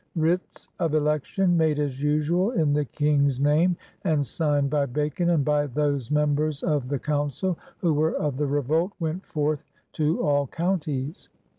Writs 0.15 0.67
of 0.79 0.95
election, 0.95 1.55
made 1.55 1.77
as 1.77 2.01
usual 2.01 2.49
in 2.53 2.73
the 2.73 2.85
Eang's 2.99 3.39
name, 3.39 3.77
and 4.03 4.25
signed 4.25 4.67
by 4.71 4.83
Bacon 4.87 5.29
and 5.29 5.45
by 5.45 5.67
those 5.67 6.09
members 6.09 6.63
of 6.63 6.89
the 6.89 6.97
Council 6.97 7.55
who 7.77 7.93
were 7.93 8.15
of 8.15 8.37
the 8.37 8.47
revolt, 8.47 8.93
went 8.99 9.23
forth 9.23 9.61
to 9.93 10.19
all 10.23 10.47
counties. 10.47 11.29